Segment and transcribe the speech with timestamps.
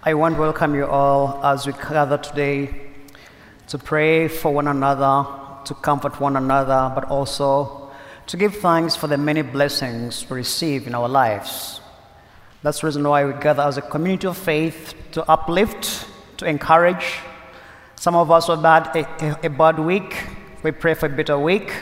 [0.00, 2.72] I want to welcome you all as we gather today
[3.66, 5.26] to pray for one another,
[5.64, 7.90] to comfort one another, but also
[8.28, 11.80] to give thanks for the many blessings we receive in our lives.
[12.62, 16.06] That's the reason why we gather as a community of faith to uplift,
[16.36, 17.18] to encourage.
[17.96, 20.14] Some of us have had a, a, bad week.
[20.62, 21.72] We pray for a better week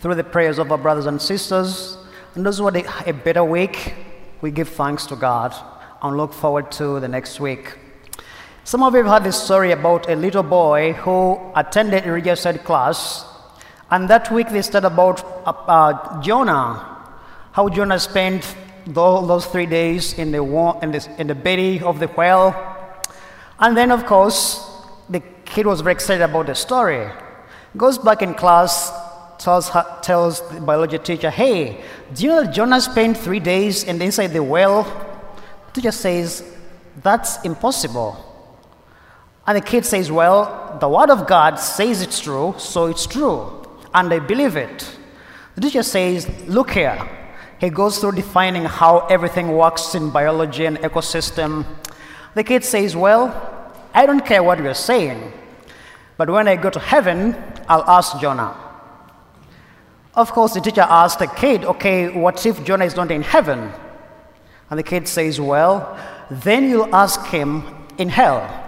[0.00, 1.96] through the prayers of our brothers and sisters.
[2.34, 3.94] And those who had a better week,
[4.42, 5.54] we give thanks to God
[6.02, 7.76] and look forward to the next week.
[8.64, 12.46] Some of you have heard this story about a little boy who attended a religious
[12.64, 13.26] class,
[13.90, 17.06] and that week they studied about uh, uh, Jonah,
[17.52, 20.42] how Jonah spent those three days in the,
[20.82, 22.54] in, the, in the belly of the whale.
[23.58, 24.66] And then, of course,
[25.08, 27.08] the kid was very excited about the story.
[27.76, 28.90] Goes back in class,
[29.38, 29.70] tells,
[30.02, 31.84] tells the biology teacher, Hey,
[32.14, 34.84] do you know that Jonah spent three days in inside the whale?
[35.74, 36.44] The teacher says,
[37.02, 38.16] That's impossible.
[39.44, 43.66] And the kid says, Well, the word of God says it's true, so it's true.
[43.92, 44.96] And I believe it.
[45.56, 46.96] The teacher says, Look here.
[47.58, 51.66] He goes through defining how everything works in biology and ecosystem.
[52.36, 53.32] The kid says, Well,
[53.92, 55.32] I don't care what you're saying,
[56.16, 57.34] but when I go to heaven,
[57.68, 58.56] I'll ask Jonah.
[60.14, 63.72] Of course, the teacher asked the kid, Okay, what if Jonah is not in heaven?
[64.70, 65.98] And the kid says, Well,
[66.30, 67.64] then you'll ask him
[67.98, 68.60] in hell.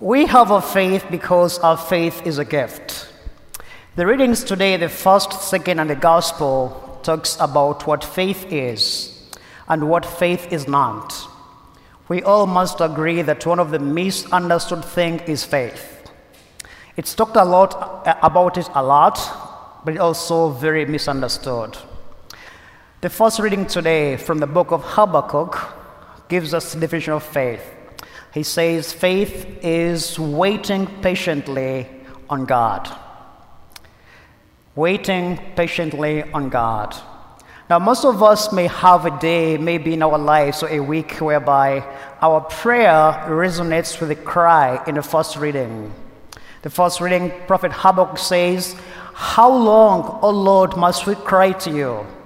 [0.00, 3.12] We have a faith because our faith is a gift.
[3.96, 9.18] The readings today, the first, second, and the gospel, talks about what faith is
[9.66, 11.14] and what faith is not.
[12.08, 16.10] We all must agree that one of the misunderstood things is faith.
[16.96, 19.18] It's talked a lot uh, about it a lot,
[19.84, 21.76] but it's also very misunderstood.
[23.00, 25.56] The first reading today from the book of Habakkuk
[26.28, 27.62] gives us the definition of faith.
[28.34, 31.86] He says, faith is waiting patiently
[32.28, 32.90] on God.
[34.74, 36.96] Waiting patiently on God.
[37.70, 41.18] Now, most of us may have a day, maybe in our lives, or a week,
[41.20, 41.84] whereby
[42.20, 45.94] our prayer resonates with the cry in the first reading.
[46.62, 48.74] The first reading, Prophet Habakkuk says,
[49.14, 52.17] How long, O Lord, must we cry to you?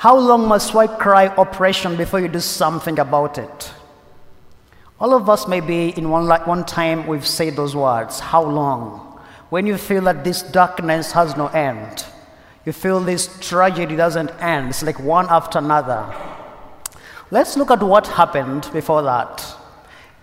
[0.00, 3.70] How long must I cry oppression before you do something about it?
[4.98, 9.20] All of us, maybe in one, like one time, we've said those words, How long?
[9.50, 12.06] When you feel that this darkness has no end,
[12.64, 16.10] you feel this tragedy doesn't end, it's like one after another.
[17.30, 19.54] Let's look at what happened before that.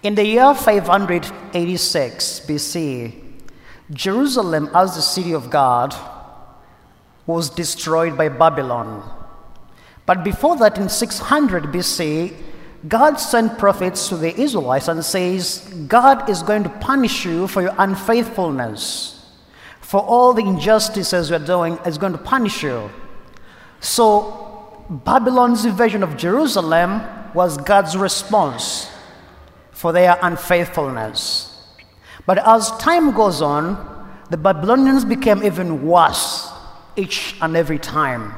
[0.02, 3.14] In the year 586 BC,
[3.92, 5.94] Jerusalem, as the city of God,
[7.28, 9.17] was destroyed by Babylon.
[10.08, 12.34] But before that, in 600 BC,
[12.88, 17.62] God sent prophets to the Israelites and says, God is going to punish you for
[17.62, 19.14] your unfaithfulness.
[19.82, 22.90] For all the injustices you're doing, is going to punish you.
[23.82, 27.04] So, Babylon's invasion of Jerusalem
[27.34, 28.90] was God's response
[29.72, 31.54] for their unfaithfulness.
[32.26, 33.76] But as time goes on,
[34.30, 36.50] the Babylonians became even worse
[36.96, 38.34] each and every time.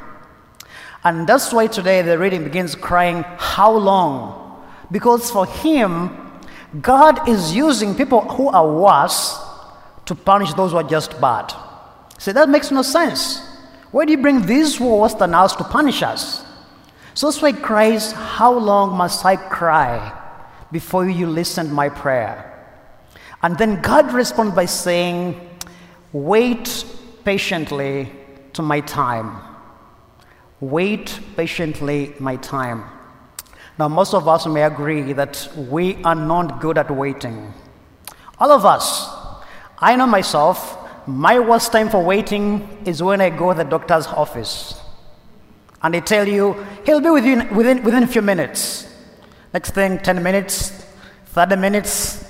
[1.03, 4.65] And that's why today the reading begins crying, How long?
[4.91, 6.41] Because for him,
[6.81, 9.39] God is using people who are worse
[10.05, 11.53] to punish those who are just bad.
[12.17, 13.39] See, that makes no sense.
[13.91, 16.45] Why do you bring these who are worse than us to punish us?
[17.13, 20.15] So that's why he cries, How long must I cry
[20.71, 22.45] before you listen to my prayer?
[23.41, 25.39] And then God responds by saying,
[26.11, 26.85] Wait
[27.23, 28.11] patiently
[28.53, 29.48] to my time.
[30.61, 32.83] Wait patiently my time.
[33.77, 37.53] Now, most of us may agree that we are not good at waiting.
[38.37, 39.09] All of us.
[39.77, 40.77] I know myself,
[41.07, 44.79] my worst time for waiting is when I go to the doctor's office.
[45.81, 48.85] And they tell you, he'll be with you within, within a few minutes.
[49.53, 50.85] Next thing, 10 minutes,
[51.27, 52.25] 30 minutes.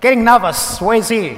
[0.00, 1.36] Getting nervous, where is he?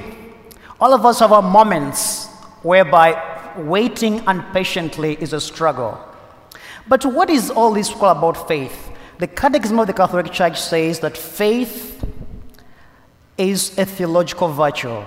[0.79, 2.27] All of us have our moments
[2.63, 5.99] whereby waiting unpatiently is a struggle.
[6.87, 8.91] But what is all this all about faith?
[9.19, 12.03] The Catechism of the Catholic Church says that faith
[13.37, 15.03] is a theological virtue.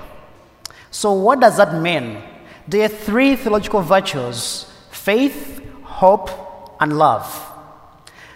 [0.90, 2.22] So, what does that mean?
[2.66, 6.30] There are three theological virtues faith, hope,
[6.80, 7.46] and love.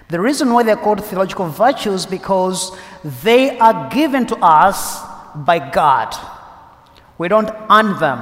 [0.08, 2.76] The reason why they're called theological virtues because
[3.24, 5.02] they are given to us
[5.34, 6.14] by God.
[7.18, 8.20] We don't earn them,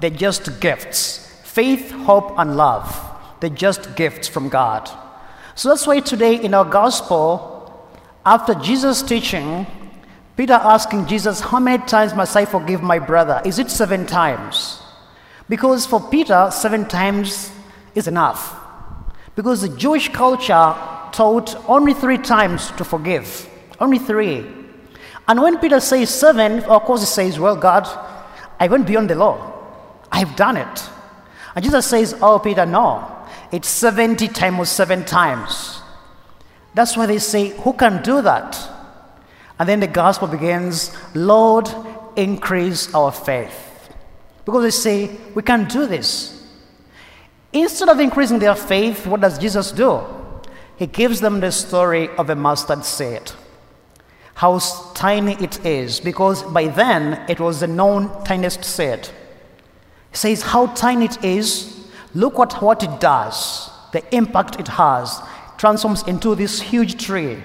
[0.00, 1.32] they're just gifts.
[1.44, 3.00] Faith, hope, and love,
[3.40, 4.90] they're just gifts from God.
[5.54, 7.88] So that's why today in our gospel,
[8.26, 9.66] after Jesus' teaching,
[10.36, 13.40] Peter asking Jesus, How many times must I forgive my brother?
[13.44, 14.82] Is it seven times?
[15.48, 17.50] Because for Peter, seven times
[17.94, 18.54] is enough.
[19.34, 20.74] Because the Jewish culture
[21.12, 23.48] taught only three times to forgive.
[23.80, 24.44] Only three.
[25.28, 27.88] And when Peter says seven, of course he says, Well, God,
[28.60, 29.55] I went beyond the law.
[30.16, 30.90] I've done it.
[31.54, 33.12] And Jesus says, Oh, Peter, no.
[33.52, 35.80] It's 70 times seven times.
[36.74, 38.58] That's why they say, Who can do that?
[39.58, 41.68] And then the gospel begins, Lord,
[42.16, 43.94] increase our faith.
[44.44, 46.46] Because they say, we can do this.
[47.52, 50.00] Instead of increasing their faith, what does Jesus do?
[50.76, 53.32] He gives them the story of a mustard seed.
[54.34, 54.58] How
[54.94, 59.08] tiny it is, because by then it was the known tiniest seed.
[60.16, 61.86] Says how tiny it is.
[62.14, 65.20] Look at what it does, the impact it has,
[65.58, 67.42] transforms into this huge tree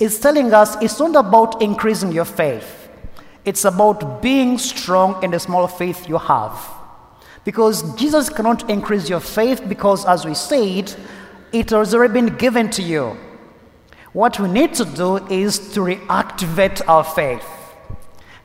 [0.00, 2.88] It's telling us it's not about increasing your faith,
[3.44, 6.58] it's about being strong in the small faith you have.
[7.44, 10.92] Because Jesus cannot increase your faith because, as we said,
[11.52, 13.16] it has already been given to you.
[14.12, 17.46] What we need to do is to reactivate our faith.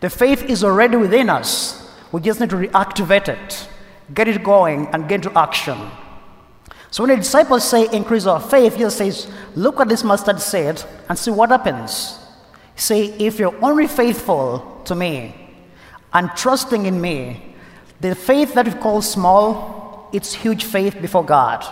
[0.01, 1.82] The faith is already within us.
[2.13, 3.67] We just need to reactivate it,
[4.13, 5.77] get it going, and get into action.
[6.91, 10.79] So when the disciples say increase our faith, Jesus says, look at this mustard seed
[11.09, 12.19] and see what happens.
[12.75, 15.33] Say, if you're only faithful to me
[16.13, 17.55] and trusting in me,
[17.99, 21.65] the faith that we call small, it's huge faith before God.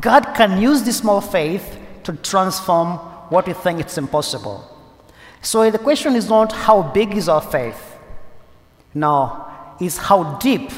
[0.00, 2.98] God can use this small faith to transform
[3.30, 4.68] what we think it's impossible.
[5.40, 7.96] So the question is not how big is our faith.
[8.94, 9.48] No,
[9.82, 10.70] is how deep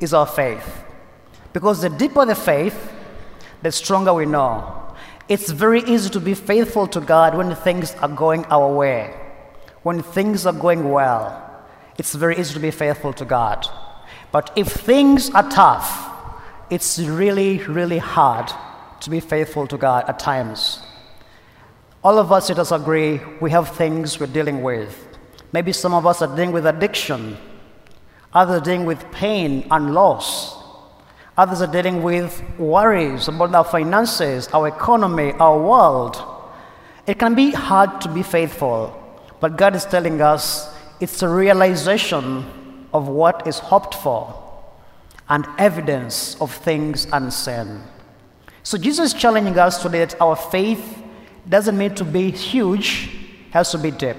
[0.00, 0.84] is our faith.
[1.52, 2.92] Because the deeper the faith,
[3.62, 4.80] the stronger we know.
[5.28, 9.14] It's very easy to be faithful to God when things are going our way,
[9.82, 11.40] when things are going well.
[11.98, 13.66] It's very easy to be faithful to God.
[14.32, 16.10] But if things are tough,
[16.68, 18.50] it's really, really hard
[19.00, 20.80] to be faithful to God at times.
[22.02, 25.06] All of us, let us agree, we have things we're dealing with.
[25.52, 27.38] Maybe some of us are dealing with addiction,
[28.34, 30.62] others are dealing with pain and loss.
[31.36, 36.22] Others are dealing with worries about our finances, our economy, our world.
[37.06, 38.94] It can be hard to be faithful,
[39.40, 42.44] but God is telling us it's a realization
[42.92, 44.40] of what is hoped for
[45.28, 47.82] and evidence of things unseen.
[48.62, 51.02] So Jesus is challenging us today that our faith
[51.48, 53.10] doesn't mean to be huge,
[53.50, 54.16] has to be deep.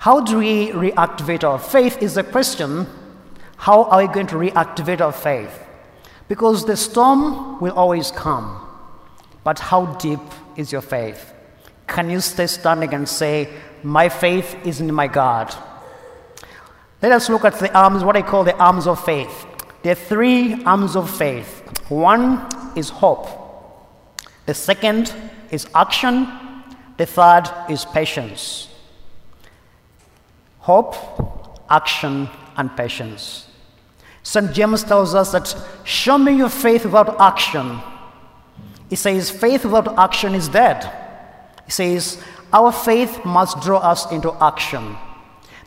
[0.00, 2.86] How do we reactivate our faith is the question.
[3.58, 5.52] How are we going to reactivate our faith?
[6.26, 8.66] Because the storm will always come.
[9.44, 10.22] But how deep
[10.56, 11.34] is your faith?
[11.86, 13.50] Can you stay standing and say,
[13.82, 15.54] My faith is in my God?
[17.02, 19.46] Let us look at the arms, what I call the arms of faith.
[19.82, 21.62] There are three arms of faith.
[21.90, 23.28] One is hope,
[24.46, 25.12] the second
[25.50, 26.26] is action,
[26.96, 28.69] the third is patience.
[30.60, 30.94] Hope,
[31.68, 33.46] action, and patience.
[34.22, 34.52] St.
[34.52, 37.80] James tells us that show me your faith without action.
[38.88, 40.84] He says, faith without action is dead.
[41.64, 42.22] He says,
[42.52, 44.96] our faith must draw us into action.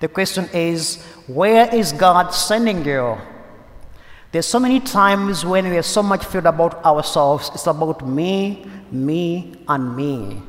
[0.01, 3.17] The question is, where is God sending you?
[4.31, 8.65] There's so many times when we are so much filled about ourselves, it's about me,
[8.91, 10.41] me, and me.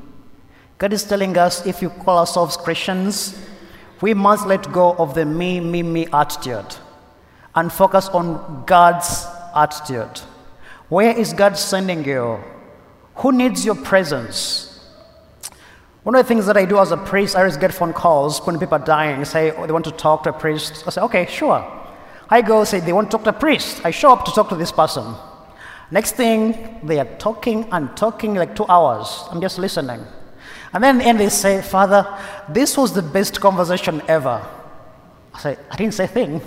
[0.79, 3.39] God is telling us if you call ourselves Christians,
[4.01, 6.77] we must let go of the me, me, me attitude
[7.55, 10.21] and focus on God's attitude.
[10.89, 12.39] Where is God sending you?
[13.17, 14.71] Who needs your presence?
[16.03, 18.45] One of the things that I do as a priest, I always get phone calls
[18.47, 20.85] when people are dying, say oh, they want to talk to a priest.
[20.87, 21.65] I say, okay, sure.
[22.29, 23.85] I go say they want to talk to a priest.
[23.85, 25.15] I show up to talk to this person.
[25.91, 29.25] Next thing, they are talking and talking like two hours.
[29.31, 30.05] I'm just listening.
[30.75, 32.05] And then in the they say, Father,
[32.49, 34.45] this was the best conversation ever.
[35.33, 36.41] I say, I didn't say a thing.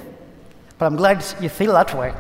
[0.78, 2.14] But I'm glad you feel that way.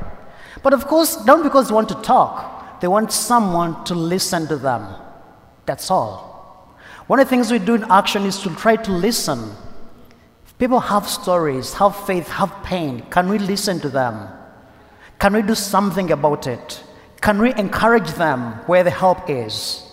[0.63, 4.55] But of course, not because they want to talk, they want someone to listen to
[4.55, 4.87] them.
[5.65, 6.77] That's all.
[7.07, 9.51] One of the things we do in action is to try to listen.
[10.57, 13.01] People have stories, have faith, have pain.
[13.09, 14.29] Can we listen to them?
[15.19, 16.83] Can we do something about it?
[17.21, 19.86] Can we encourage them where the help is?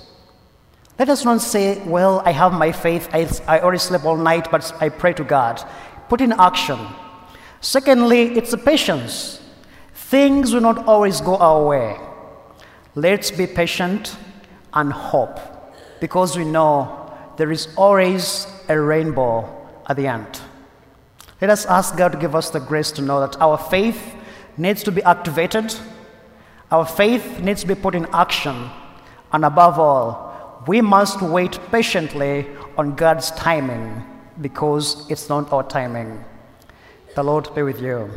[0.98, 4.50] Let us not say, Well, I have my faith, I, I already sleep all night,
[4.50, 5.62] but I pray to God.
[6.08, 6.78] Put in action.
[7.60, 9.40] Secondly, it's patience.
[9.94, 11.96] Things will not always go our way.
[12.94, 14.16] Let's be patient
[14.72, 15.40] and hope
[16.00, 19.48] because we know there is always a rainbow
[19.88, 20.40] at the end.
[21.40, 24.14] Let us ask God to give us the grace to know that our faith
[24.56, 25.74] needs to be activated,
[26.70, 28.70] our faith needs to be put in action,
[29.32, 30.33] and above all,
[30.66, 32.46] we must wait patiently
[32.78, 34.02] on God's timing
[34.40, 36.24] because it's not our timing.
[37.14, 38.10] The Lord be with you.